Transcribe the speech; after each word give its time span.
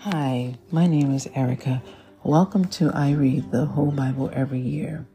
Hi, 0.00 0.54
my 0.70 0.86
name 0.86 1.12
is 1.14 1.26
Erica. 1.34 1.82
Welcome 2.22 2.66
to 2.66 2.90
I 2.94 3.12
Read 3.12 3.50
the 3.50 3.64
Whole 3.64 3.90
Bible 3.90 4.30
Every 4.32 4.60
Year. 4.60 5.06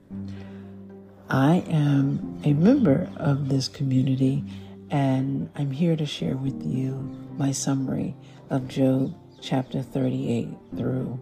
I 1.30 1.64
am 1.68 2.42
a 2.44 2.54
member 2.54 3.08
of 3.16 3.48
this 3.48 3.68
community 3.68 4.44
and 4.90 5.50
I'm 5.56 5.70
here 5.70 5.96
to 5.96 6.06
share 6.06 6.36
with 6.36 6.66
you 6.66 6.94
my 7.38 7.52
summary 7.52 8.16
of 8.50 8.68
Job 8.68 9.16
chapter 9.40 9.84
38 9.84 10.50
through 10.76 11.20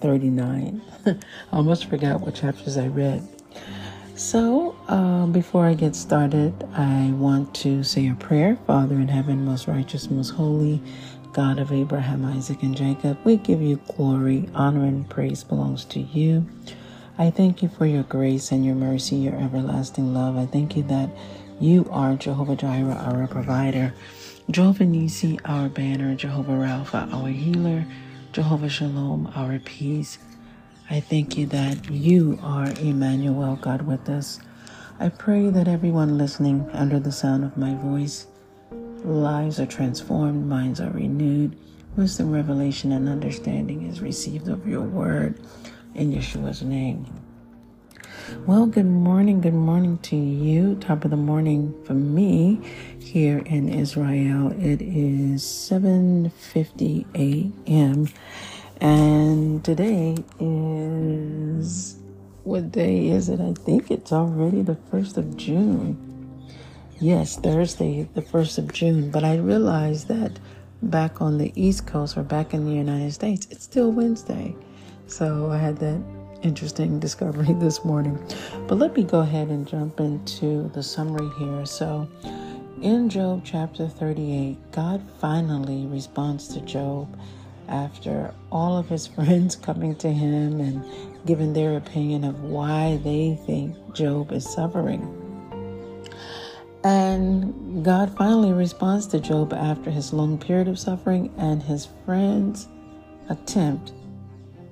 39. 0.00 0.82
I 1.06 1.16
almost 1.52 1.88
forgot 1.88 2.20
what 2.20 2.34
chapters 2.34 2.76
I 2.76 2.88
read. 2.88 3.26
So, 4.18 4.74
uh, 4.88 5.26
before 5.26 5.66
I 5.66 5.74
get 5.74 5.94
started, 5.94 6.52
I 6.74 7.12
want 7.12 7.54
to 7.62 7.84
say 7.84 8.08
a 8.08 8.14
prayer. 8.16 8.58
Father 8.66 8.96
in 8.96 9.06
heaven, 9.06 9.44
most 9.44 9.68
righteous, 9.68 10.10
most 10.10 10.30
holy, 10.30 10.82
God 11.32 11.60
of 11.60 11.70
Abraham, 11.70 12.24
Isaac, 12.24 12.64
and 12.64 12.76
Jacob, 12.76 13.16
we 13.22 13.36
give 13.36 13.62
you 13.62 13.78
glory, 13.94 14.48
honor, 14.56 14.84
and 14.84 15.08
praise 15.08 15.44
belongs 15.44 15.84
to 15.84 16.00
you. 16.00 16.44
I 17.16 17.30
thank 17.30 17.62
you 17.62 17.68
for 17.68 17.86
your 17.86 18.02
grace 18.02 18.50
and 18.50 18.66
your 18.66 18.74
mercy, 18.74 19.14
your 19.14 19.36
everlasting 19.36 20.12
love. 20.12 20.36
I 20.36 20.46
thank 20.46 20.76
you 20.76 20.82
that 20.82 21.10
you 21.60 21.86
are 21.88 22.16
Jehovah 22.16 22.56
Jireh, 22.56 22.94
our 22.94 23.28
provider, 23.28 23.94
Jehovah 24.50 24.84
Nisi, 24.84 25.38
our 25.44 25.68
banner, 25.68 26.16
Jehovah 26.16 26.54
Rapha, 26.54 27.12
our 27.12 27.28
healer, 27.28 27.86
Jehovah 28.32 28.68
Shalom, 28.68 29.32
our 29.36 29.60
peace. 29.60 30.18
I 30.90 31.00
thank 31.00 31.36
you 31.36 31.44
that 31.48 31.90
you 31.90 32.38
are 32.42 32.70
Emmanuel, 32.80 33.56
God 33.56 33.82
with 33.82 34.08
us. 34.08 34.40
I 34.98 35.10
pray 35.10 35.50
that 35.50 35.68
everyone 35.68 36.16
listening 36.16 36.66
under 36.72 36.98
the 36.98 37.12
sound 37.12 37.44
of 37.44 37.58
my 37.58 37.74
voice, 37.74 38.26
lives 39.04 39.60
are 39.60 39.66
transformed, 39.66 40.46
minds 40.46 40.80
are 40.80 40.90
renewed, 40.90 41.54
wisdom, 41.94 42.32
revelation, 42.32 42.92
and 42.92 43.06
understanding 43.06 43.86
is 43.86 44.00
received 44.00 44.48
of 44.48 44.66
your 44.66 44.80
word 44.80 45.38
in 45.94 46.10
Yeshua's 46.10 46.62
name. 46.62 47.04
Well, 48.46 48.66
good 48.66 48.86
morning, 48.86 49.42
good 49.42 49.54
morning 49.54 49.98
to 50.04 50.16
you. 50.16 50.76
Top 50.76 51.04
of 51.04 51.10
the 51.10 51.16
morning 51.16 51.74
for 51.84 51.94
me 51.94 52.60
here 52.98 53.38
in 53.38 53.68
Israel. 53.68 54.52
It 54.58 54.80
is 54.80 55.42
7:50 55.42 57.04
a.m. 57.14 58.08
And 58.80 59.64
today 59.64 60.16
is 60.38 61.96
what 62.44 62.70
day 62.70 63.08
is 63.08 63.28
it? 63.28 63.40
I 63.40 63.52
think 63.52 63.90
it's 63.90 64.12
already 64.12 64.62
the 64.62 64.76
1st 64.92 65.16
of 65.16 65.36
June. 65.36 65.96
Yes, 67.00 67.36
Thursday, 67.36 68.08
the 68.14 68.22
1st 68.22 68.58
of 68.58 68.72
June. 68.72 69.10
But 69.10 69.24
I 69.24 69.36
realized 69.36 70.06
that 70.08 70.38
back 70.82 71.20
on 71.20 71.38
the 71.38 71.52
East 71.60 71.86
Coast 71.86 72.16
or 72.16 72.22
back 72.22 72.54
in 72.54 72.64
the 72.64 72.72
United 72.72 73.12
States, 73.12 73.48
it's 73.50 73.64
still 73.64 73.90
Wednesday. 73.90 74.54
So 75.08 75.50
I 75.50 75.58
had 75.58 75.78
that 75.78 76.00
interesting 76.42 77.00
discovery 77.06 77.54
this 77.54 77.84
morning. 77.84 78.16
But 78.68 78.78
let 78.78 78.94
me 78.94 79.02
go 79.02 79.20
ahead 79.20 79.48
and 79.48 79.66
jump 79.66 79.98
into 79.98 80.70
the 80.72 80.84
summary 80.84 81.30
here. 81.38 81.66
So 81.66 82.08
in 82.80 83.08
Job 83.08 83.42
chapter 83.44 83.88
38, 83.88 84.70
God 84.70 85.02
finally 85.20 85.86
responds 85.86 86.46
to 86.54 86.60
Job 86.60 87.18
after 87.68 88.34
all 88.50 88.76
of 88.76 88.88
his 88.88 89.06
friends 89.14 89.56
coming 89.56 89.94
to 89.96 90.12
him 90.12 90.60
and 90.60 90.84
giving 91.26 91.52
their 91.52 91.76
opinion 91.76 92.24
of 92.24 92.42
why 92.42 93.00
they 93.04 93.38
think 93.46 93.76
Job 93.94 94.32
is 94.32 94.48
suffering. 94.48 95.14
And 96.84 97.84
God 97.84 98.16
finally 98.16 98.52
responds 98.52 99.06
to 99.08 99.20
Job 99.20 99.52
after 99.52 99.90
his 99.90 100.12
long 100.12 100.38
period 100.38 100.68
of 100.68 100.78
suffering 100.78 101.32
and 101.36 101.62
his 101.62 101.88
friends' 102.04 102.68
attempt 103.28 103.92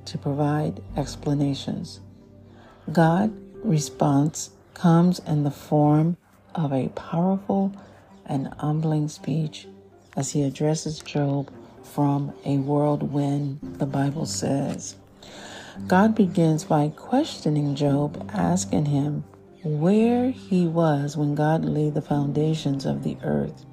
to 0.06 0.16
provide 0.16 0.80
explanations. 0.96 2.00
God's 2.92 3.34
response 3.64 4.50
comes 4.74 5.18
in 5.20 5.42
the 5.42 5.50
form 5.50 6.16
of 6.54 6.72
a 6.72 6.88
powerful 6.90 7.72
and 8.24 8.48
humbling 8.58 9.08
speech 9.08 9.66
as 10.16 10.32
he 10.32 10.42
addresses 10.42 11.00
Job 11.00 11.50
from 11.94 12.32
a 12.44 12.58
whirlwind, 12.58 13.60
the 13.62 13.86
Bible 13.86 14.26
says. 14.26 14.96
God 15.86 16.14
begins 16.14 16.64
by 16.64 16.88
questioning 16.88 17.74
Job, 17.74 18.28
asking 18.32 18.86
him 18.86 19.24
where 19.62 20.30
he 20.30 20.66
was 20.66 21.16
when 21.16 21.34
God 21.34 21.64
laid 21.64 21.94
the 21.94 22.02
foundations 22.02 22.86
of 22.86 23.02
the 23.02 23.16
earth. 23.22 23.64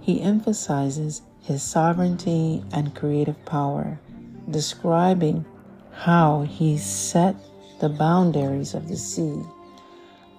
He 0.00 0.20
emphasizes 0.20 1.22
his 1.42 1.62
sovereignty 1.62 2.62
and 2.72 2.94
creative 2.94 3.42
power, 3.44 3.98
describing 4.50 5.44
how 5.92 6.42
he 6.42 6.76
set 6.78 7.36
the 7.80 7.88
boundaries 7.88 8.74
of 8.74 8.88
the 8.88 8.96
sea, 8.96 9.40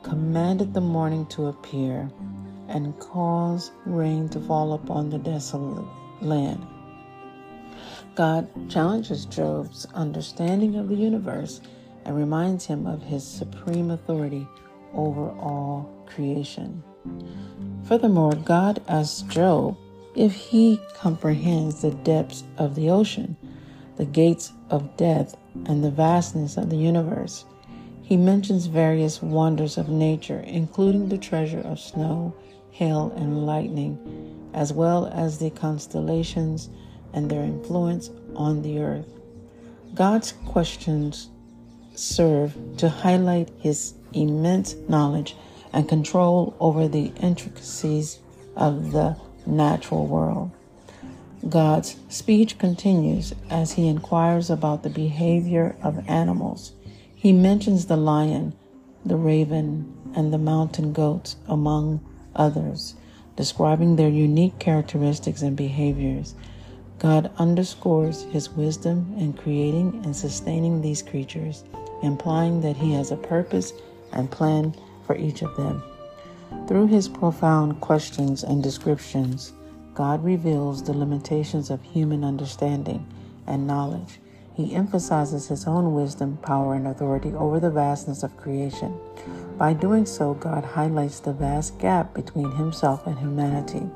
commanded 0.04 0.74
the 0.74 0.82
morning 0.82 1.26
to 1.28 1.48
appear, 1.48 2.10
and 2.68 2.98
caused 3.00 3.72
rain 3.86 4.30
to 4.30 4.40
fall 4.40 4.74
upon 4.74 5.10
the 5.10 5.20
desolate 5.20 5.86
land. 6.22 6.66
God 8.16 8.48
challenges 8.70 9.26
Job's 9.26 9.86
understanding 9.94 10.78
of 10.78 10.88
the 10.88 10.96
universe 10.96 11.60
and 12.06 12.16
reminds 12.16 12.66
him 12.66 12.88
of 12.88 13.04
his 13.04 13.28
supreme 13.28 13.92
authority 13.92 14.48
over 14.94 15.32
all 15.32 15.90
creation. 16.06 16.82
Furthermore, 17.84 18.34
God 18.34 18.82
asks 18.88 19.22
Job 19.24 19.78
if 20.16 20.34
he 20.34 20.80
comprehends 20.94 21.82
the 21.82 21.92
depths 21.92 22.46
of 22.58 22.76
the 22.76 22.90
ocean, 22.90 23.36
the 23.98 24.06
gates 24.06 24.54
of 24.70 24.96
death, 24.96 25.36
and 25.66 25.84
the 25.84 25.92
vastness 25.92 26.56
of 26.56 26.70
the 26.70 26.78
universe. 26.78 27.44
He 28.02 28.16
mentions 28.16 28.68
various 28.68 29.22
wonders 29.22 29.78
of 29.78 29.90
nature, 29.90 30.40
including 30.48 31.10
the 31.10 31.18
treasure 31.18 31.62
of 31.62 31.80
snow, 31.80 32.34
hail, 32.72 33.12
and 33.18 33.46
lightning, 33.46 34.50
as 34.54 34.72
well 34.72 35.08
as 35.08 35.40
the 35.40 35.50
constellations 35.50 36.70
and 37.16 37.32
their 37.32 37.44
influence 37.44 38.12
on 38.36 38.62
the 38.62 38.80
earth. 38.80 39.08
God's 39.96 40.34
questions 40.46 41.30
serve 41.96 42.56
to 42.78 42.90
highlight 42.90 43.50
his 43.60 43.96
immense 44.14 44.76
knowledge 44.88 45.36
and 45.74 45.90
control 45.90 46.56
over 46.60 46.88
the 46.88 47.12
intricacies 47.22 48.20
of 48.56 48.92
the 48.92 49.18
natural 49.46 50.06
world. 50.06 50.52
God's 51.48 51.96
speech 52.10 52.58
continues 52.58 53.34
as 53.50 53.74
he 53.74 53.88
inquires 53.88 54.50
about 54.50 54.84
the 54.84 54.90
behavior 54.90 55.76
of 55.82 56.10
animals. 56.10 56.74
He 57.14 57.32
mentions 57.32 57.86
the 57.86 57.98
lion, 57.98 58.54
the 59.06 59.16
raven, 59.16 59.94
and 60.16 60.34
the 60.34 60.38
mountain 60.38 60.92
goats, 60.92 61.36
among 61.48 62.04
others, 62.36 62.96
describing 63.36 63.96
their 63.96 64.10
unique 64.10 64.60
characteristics 64.60 65.42
and 65.42 65.56
behaviors. 65.56 66.36
God 67.00 67.32
underscores 67.38 68.24
his 68.24 68.50
wisdom 68.50 69.14
in 69.18 69.34
creating 69.34 70.02
and 70.06 70.16
sustaining 70.16 70.82
these 70.82 71.02
creatures, 71.02 71.64
implying 72.02 72.62
that 72.62 72.78
he 72.78 72.94
has 72.94 73.12
a 73.12 73.18
purpose 73.18 73.74
and 74.14 74.32
plan 74.32 74.74
for 75.06 75.16
each 75.16 75.42
of 75.42 75.56
them. 75.58 75.84
Through 76.68 76.88
his 76.88 77.10
profound 77.10 77.82
questions 77.82 78.44
and 78.44 78.64
descriptions, 78.64 79.54
God 79.94 80.24
reveals 80.24 80.84
the 80.84 80.94
limitations 80.94 81.70
of 81.70 81.82
human 81.82 82.24
understanding 82.24 83.06
and 83.46 83.68
knowledge. 83.68 84.20
He 84.54 84.74
emphasizes 84.74 85.48
his 85.48 85.68
own 85.68 85.94
wisdom, 85.94 86.38
power, 86.38 86.76
and 86.76 86.88
authority 86.88 87.34
over 87.34 87.60
the 87.60 87.70
vastness 87.70 88.24
of 88.24 88.38
creation. 88.38 88.98
By 89.58 89.74
doing 89.74 90.06
so, 90.06 90.34
God 90.34 90.64
highlights 90.64 91.20
the 91.20 91.34
vast 91.34 91.78
gap 91.78 92.14
between 92.14 92.52
himself 92.52 93.06
and 93.06 93.20
humanity, 93.20 93.90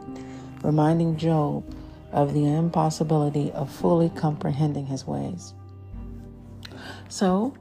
reminding 0.62 1.18
Job 1.18 1.64
of 2.12 2.34
the 2.34 2.46
impossibility 2.48 3.52
of 3.52 3.72
fully 3.72 4.10
comprehending 4.10 4.86
his 4.86 5.06
ways. 5.06 5.54
So, 7.08 7.54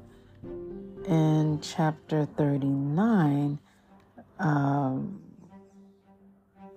in 1.06 1.60
chapter 1.62 2.26
39, 2.36 3.58
um, 4.38 5.20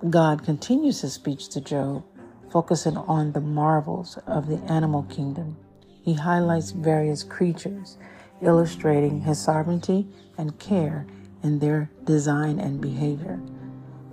God 0.10 0.44
continues 0.44 1.02
his 1.02 1.14
speech 1.14 1.50
to 1.50 1.62
Job, 1.62 2.04
focusing 2.52 2.98
on 2.98 3.34
the 3.34 3.42
marvels 3.42 4.18
of 4.28 4.48
the 4.48 4.58
animal 4.72 5.04
kingdom. 5.04 5.58
He 6.04 6.14
highlights 6.14 6.72
various 6.72 7.24
creatures, 7.24 7.98
illustrating 8.42 9.22
his 9.22 9.40
sovereignty 9.40 10.08
and 10.38 10.58
care 10.60 11.06
in 11.44 11.60
their 11.60 11.90
design 12.04 12.60
and 12.60 12.82
behavior. 12.82 13.40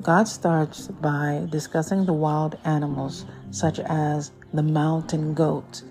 God 0.03 0.29
starts 0.29 0.89
by 0.89 1.47
discussing 1.51 2.05
the 2.05 2.13
wild 2.13 2.59
animals 2.65 3.25
such 3.51 3.79
as 3.81 4.33
the 4.53 4.63
mountain 4.63 5.35
goat, 5.35 5.83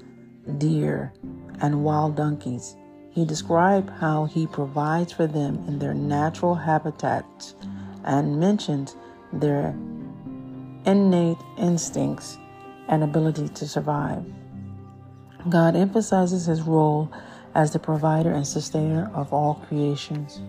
deer, 0.57 1.13
and 1.61 1.83
wild 1.83 2.15
donkeys. 2.15 2.75
He 3.11 3.25
described 3.25 3.89
how 3.89 4.25
he 4.25 4.45
provides 4.47 5.11
for 5.11 5.27
them 5.27 5.63
in 5.67 5.79
their 5.79 5.93
natural 5.93 6.55
habitats 6.55 7.55
and 8.03 8.39
mentions 8.39 8.95
their 9.33 9.75
innate 10.85 11.37
instincts 11.57 12.37
and 12.87 13.03
ability 13.03 13.49
to 13.49 13.67
survive. 13.67 14.23
God 15.49 15.75
emphasizes 15.75 16.45
his 16.45 16.61
role 16.61 17.11
as 17.55 17.73
the 17.73 17.79
provider 17.79 18.31
and 18.31 18.45
sustainer 18.45 19.11
of 19.13 19.33
all 19.33 19.55
creations. 19.67 20.39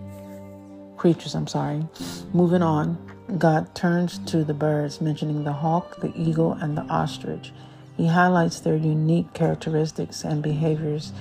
Creatures, 0.97 1.35
I'm 1.35 1.47
sorry. 1.47 1.87
Moving 2.33 2.61
on, 2.61 2.97
God 3.37 3.75
turns 3.75 4.17
to 4.25 4.43
the 4.43 4.55
birds, 4.55 5.01
mentioning 5.01 5.43
the 5.43 5.53
hawk, 5.53 6.01
the 6.01 6.11
eagle, 6.19 6.53
and 6.53 6.75
the 6.75 6.81
ostrich. 6.83 7.51
He 7.95 8.07
highlights 8.07 8.59
their 8.59 8.75
unique 8.75 9.33
characteristics 9.33 10.23
and 10.23 10.41
behaviors, 10.41 11.13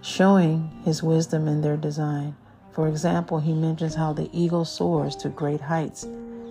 showing 0.00 0.70
his 0.84 1.02
wisdom 1.02 1.46
in 1.46 1.60
their 1.60 1.76
design. 1.76 2.34
For 2.72 2.88
example, 2.88 3.38
he 3.38 3.52
mentions 3.52 3.94
how 3.94 4.12
the 4.12 4.28
eagle 4.32 4.64
soars 4.64 5.14
to 5.16 5.28
great 5.28 5.60
heights 5.60 6.04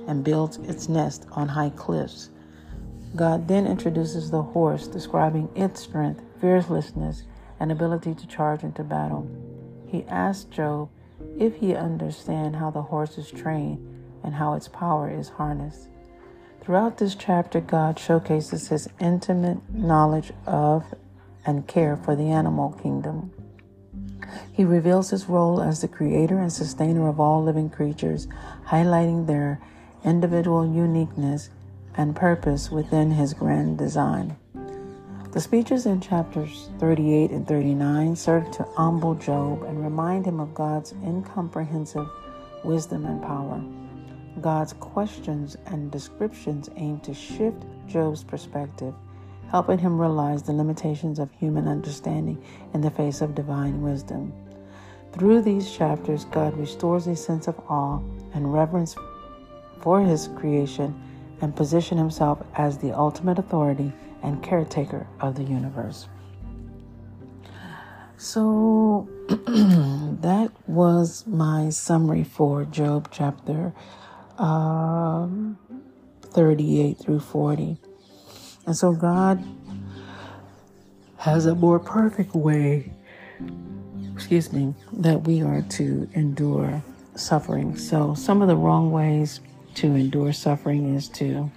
and 0.07 0.23
builds 0.23 0.55
its 0.57 0.87
nest 0.87 1.25
on 1.31 1.49
high 1.49 1.71
cliffs. 1.71 2.29
God 3.13 3.47
then 3.47 3.67
introduces 3.67 4.31
the 4.31 4.41
horse, 4.41 4.87
describing 4.87 5.49
its 5.53 5.81
strength, 5.81 6.21
fearlessness, 6.39 7.23
and 7.59 7.73
ability 7.73 8.13
to 8.15 8.27
charge 8.27 8.63
into 8.63 8.83
battle. 8.83 9.29
He 9.85 10.05
asks 10.05 10.45
Job 10.45 10.89
if 11.37 11.55
he 11.55 11.75
understands 11.75 12.57
how 12.57 12.71
the 12.71 12.83
horse 12.83 13.17
is 13.17 13.29
trained 13.29 13.96
and 14.27 14.35
how 14.35 14.55
its 14.55 14.67
power 14.67 15.09
is 15.09 15.29
harnessed. 15.29 15.87
Throughout 16.59 16.97
this 16.97 17.15
chapter, 17.15 17.61
God 17.61 17.97
showcases 17.97 18.67
his 18.67 18.89
intimate 18.99 19.73
knowledge 19.73 20.33
of 20.45 20.83
and 21.45 21.65
care 21.65 21.95
for 21.95 22.13
the 22.13 22.29
animal 22.29 22.73
kingdom. 22.83 23.31
He 24.51 24.65
reveals 24.65 25.11
his 25.11 25.29
role 25.29 25.61
as 25.61 25.79
the 25.79 25.87
creator 25.87 26.39
and 26.39 26.51
sustainer 26.51 27.07
of 27.07 27.21
all 27.21 27.41
living 27.41 27.69
creatures, 27.69 28.27
highlighting 28.65 29.27
their 29.27 29.61
individual 30.03 30.69
uniqueness 30.69 31.49
and 31.95 32.13
purpose 32.13 32.69
within 32.69 33.11
his 33.11 33.33
grand 33.33 33.77
design. 33.77 34.35
The 35.31 35.39
speeches 35.39 35.85
in 35.85 36.01
chapters 36.01 36.69
38 36.79 37.31
and 37.31 37.47
39 37.47 38.17
serve 38.17 38.51
to 38.51 38.63
humble 38.75 39.15
Job 39.15 39.63
and 39.63 39.81
remind 39.81 40.25
him 40.25 40.41
of 40.41 40.53
God's 40.53 40.91
incomprehensive 41.01 42.09
wisdom 42.65 43.05
and 43.05 43.21
power. 43.21 43.63
God's 44.41 44.73
questions 44.73 45.57
and 45.65 45.91
descriptions 45.91 46.69
aim 46.75 46.99
to 47.01 47.13
shift 47.13 47.63
Job's 47.87 48.23
perspective 48.23 48.93
helping 49.49 49.77
him 49.77 49.99
realize 49.99 50.43
the 50.43 50.53
limitations 50.53 51.19
of 51.19 51.31
human 51.31 51.67
understanding 51.67 52.41
in 52.73 52.81
the 52.81 52.91
face 52.91 53.21
of 53.21 53.35
divine 53.35 53.81
wisdom. 53.81 54.33
Through 55.13 55.41
these 55.41 55.71
chapters, 55.71 56.25
God 56.25 56.57
restores 56.57 57.07
a 57.07 57.15
sense 57.15 57.47
of 57.47 57.59
awe 57.69 57.99
and 58.33 58.53
reverence 58.53 58.95
for 59.81 60.01
his 60.01 60.27
creation 60.35 61.01
and 61.41 61.55
position 61.55 61.97
himself 61.97 62.43
as 62.55 62.77
the 62.77 62.91
ultimate 62.91 63.39
authority 63.39 63.93
and 64.21 64.43
caretaker 64.43 65.07
of 65.21 65.35
the 65.35 65.43
universe. 65.43 66.07
So 68.17 69.07
that 69.27 70.51
was 70.65 71.25
my 71.27 71.69
summary 71.69 72.23
for 72.23 72.65
Job 72.65 73.09
chapter 73.11 73.73
um, 74.37 75.57
38 76.21 76.97
through 76.97 77.19
40. 77.19 77.77
And 78.65 78.75
so 78.75 78.93
God 78.93 79.43
has 81.17 81.45
a 81.45 81.55
more 81.55 81.79
perfect 81.79 82.35
way, 82.35 82.91
excuse 84.13 84.51
me, 84.51 84.73
that 84.93 85.21
we 85.23 85.41
are 85.41 85.61
to 85.61 86.09
endure 86.13 86.83
suffering. 87.15 87.77
So 87.77 88.13
some 88.13 88.41
of 88.41 88.47
the 88.47 88.55
wrong 88.55 88.91
ways 88.91 89.41
to 89.75 89.87
endure 89.95 90.33
suffering 90.33 90.95
is 90.95 91.07
to 91.09 91.51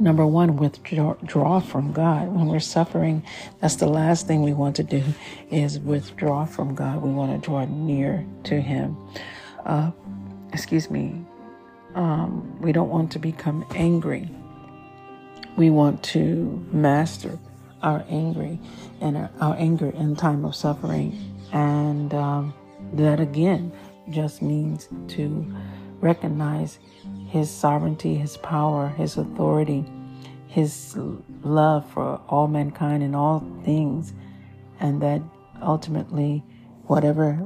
number 0.00 0.26
one 0.26 0.56
withdraw 0.56 1.60
from 1.60 1.92
god 1.92 2.28
when 2.28 2.46
we're 2.46 2.58
suffering 2.58 3.22
that's 3.60 3.76
the 3.76 3.86
last 3.86 4.26
thing 4.26 4.42
we 4.42 4.52
want 4.52 4.74
to 4.74 4.82
do 4.82 5.02
is 5.50 5.78
withdraw 5.78 6.44
from 6.44 6.74
god 6.74 7.02
we 7.02 7.10
want 7.10 7.30
to 7.30 7.46
draw 7.46 7.64
near 7.66 8.24
to 8.42 8.60
him 8.60 8.96
uh, 9.66 9.90
excuse 10.52 10.90
me 10.90 11.24
um, 11.94 12.60
we 12.60 12.72
don't 12.72 12.90
want 12.90 13.12
to 13.12 13.18
become 13.18 13.64
angry 13.74 14.28
we 15.60 15.68
want 15.68 16.02
to 16.02 16.66
master 16.72 17.38
our 17.82 18.04
angry 18.08 18.58
and 19.00 19.16
our, 19.16 19.30
our 19.40 19.56
anger 19.56 19.90
in 19.90 20.16
time 20.16 20.44
of 20.44 20.54
suffering. 20.54 21.18
And 21.52 22.14
um, 22.14 22.54
that 22.94 23.20
again 23.20 23.72
just 24.10 24.40
means 24.42 24.88
to 25.08 25.54
recognize 26.00 26.78
his 27.28 27.50
sovereignty, 27.50 28.14
his 28.14 28.38
power, 28.38 28.88
his 28.88 29.16
authority, 29.16 29.84
his 30.46 30.96
love 31.42 31.88
for 31.90 32.20
all 32.28 32.48
mankind 32.48 33.02
and 33.02 33.14
all 33.14 33.46
things, 33.64 34.14
and 34.80 35.00
that 35.02 35.20
ultimately, 35.62 36.42
whatever 36.84 37.38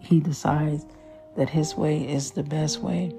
he 0.00 0.20
decides, 0.20 0.86
that 1.36 1.50
his 1.50 1.74
way 1.74 1.98
is 1.98 2.30
the 2.30 2.42
best 2.42 2.80
way. 2.80 3.12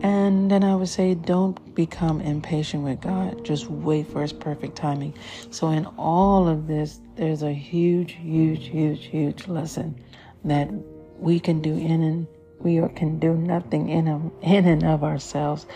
And 0.00 0.50
then 0.50 0.64
I 0.64 0.74
would 0.74 0.88
say, 0.88 1.14
don't 1.14 1.74
become 1.74 2.20
impatient 2.20 2.84
with 2.84 3.00
God. 3.00 3.44
Just 3.44 3.68
wait 3.70 4.06
for 4.08 4.22
His 4.22 4.32
perfect 4.32 4.76
timing. 4.76 5.14
So, 5.50 5.70
in 5.70 5.86
all 5.98 6.48
of 6.48 6.66
this, 6.66 7.00
there's 7.16 7.42
a 7.42 7.52
huge, 7.52 8.12
huge, 8.12 8.68
huge, 8.68 9.06
huge 9.06 9.46
lesson 9.46 10.02
that 10.44 10.70
we 11.18 11.40
can 11.40 11.60
do 11.60 11.74
in 11.74 12.02
and 12.02 12.26
we 12.58 12.80
can 12.94 13.18
do 13.18 13.34
nothing 13.34 13.88
in, 13.88 14.30
in 14.42 14.66
and 14.66 14.84
of 14.84 15.04
ourselves. 15.04 15.66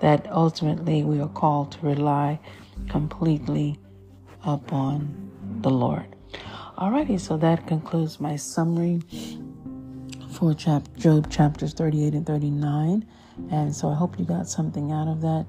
That 0.00 0.30
ultimately 0.30 1.02
we 1.02 1.20
are 1.20 1.28
called 1.28 1.72
to 1.72 1.78
rely 1.86 2.40
completely 2.88 3.78
upon 4.44 5.30
the 5.60 5.70
Lord. 5.70 6.14
Alrighty, 6.76 7.20
so 7.20 7.36
that 7.36 7.66
concludes 7.66 8.20
my 8.20 8.36
summary 8.36 9.00
for 10.34 10.54
chap- 10.54 10.94
Job 10.96 11.30
chapters 11.30 11.72
38 11.72 12.14
and 12.14 12.26
39. 12.26 13.06
And 13.50 13.74
so 13.74 13.88
I 13.88 13.94
hope 13.94 14.18
you 14.18 14.24
got 14.24 14.48
something 14.48 14.92
out 14.92 15.08
of 15.08 15.20
that. 15.22 15.46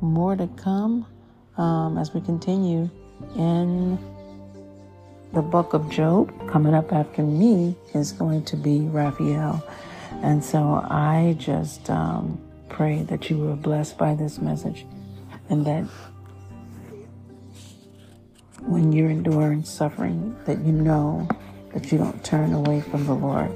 More 0.00 0.36
to 0.36 0.46
come 0.56 1.06
um, 1.56 1.98
as 1.98 2.12
we 2.12 2.20
continue 2.20 2.90
in 3.36 3.98
the 5.32 5.42
book 5.42 5.72
of 5.72 5.88
Job. 5.90 6.32
Coming 6.48 6.74
up 6.74 6.92
after 6.92 7.22
me 7.22 7.76
is 7.94 8.12
going 8.12 8.44
to 8.46 8.56
be 8.56 8.80
Raphael. 8.80 9.64
And 10.22 10.44
so 10.44 10.84
I 10.88 11.36
just 11.38 11.88
um, 11.90 12.40
pray 12.68 13.02
that 13.04 13.30
you 13.30 13.38
were 13.38 13.56
blessed 13.56 13.98
by 13.98 14.14
this 14.14 14.38
message 14.38 14.86
and 15.48 15.66
that 15.66 15.84
when 18.62 18.92
you're 18.92 19.10
enduring 19.10 19.64
suffering, 19.64 20.36
that 20.46 20.58
you 20.58 20.72
know 20.72 21.28
that 21.72 21.90
you 21.92 21.98
don't 21.98 22.24
turn 22.24 22.52
away 22.52 22.80
from 22.80 23.04
the 23.06 23.14
Lord, 23.14 23.50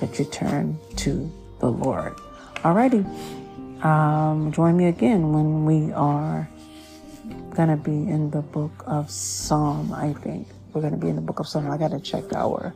that 0.00 0.18
you 0.18 0.24
turn 0.26 0.78
to 0.96 1.30
the 1.60 1.70
Lord. 1.70 2.14
Alrighty. 2.56 3.04
Um, 3.84 4.50
join 4.52 4.76
me 4.76 4.86
again 4.86 5.32
when 5.32 5.64
we 5.64 5.92
are 5.92 6.48
going 7.54 7.68
to 7.68 7.76
be 7.76 7.90
in 7.90 8.30
the 8.30 8.42
book 8.42 8.84
of 8.86 9.10
Psalm, 9.10 9.92
I 9.92 10.12
think. 10.12 10.48
We're 10.72 10.80
going 10.80 10.92
to 10.94 10.98
be 10.98 11.08
in 11.08 11.16
the 11.16 11.22
book 11.22 11.40
of 11.40 11.48
Psalm. 11.48 11.70
I 11.70 11.76
got 11.76 11.90
to 11.92 12.00
check 12.00 12.32
our 12.34 12.74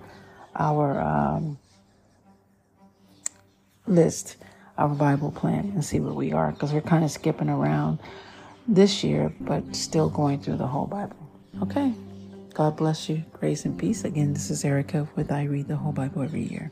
our 0.54 1.00
um, 1.00 1.58
list, 3.86 4.36
our 4.78 4.88
Bible 4.88 5.30
plan, 5.30 5.72
and 5.74 5.84
see 5.84 6.00
where 6.00 6.12
we 6.12 6.32
are 6.32 6.52
because 6.52 6.72
we're 6.72 6.80
kind 6.80 7.04
of 7.04 7.10
skipping 7.10 7.48
around 7.48 7.98
this 8.68 9.02
year, 9.02 9.32
but 9.40 9.74
still 9.74 10.08
going 10.08 10.40
through 10.40 10.56
the 10.56 10.66
whole 10.66 10.86
Bible. 10.86 11.16
Okay. 11.62 11.94
God 12.54 12.76
bless 12.76 13.08
you. 13.08 13.24
Grace 13.32 13.64
and 13.64 13.78
peace. 13.78 14.04
Again, 14.04 14.34
this 14.34 14.50
is 14.50 14.64
Erica 14.64 15.08
with 15.16 15.32
I 15.32 15.44
Read 15.44 15.68
the 15.68 15.76
Whole 15.76 15.92
Bible 15.92 16.22
Every 16.22 16.42
Year. 16.42 16.70